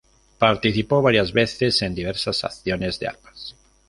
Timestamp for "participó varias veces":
0.39-1.79